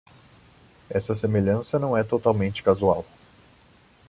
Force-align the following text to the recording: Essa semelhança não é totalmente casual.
Essa 0.89 1.13
semelhança 1.13 1.77
não 1.77 1.95
é 1.95 2.03
totalmente 2.03 2.63
casual. 2.63 3.05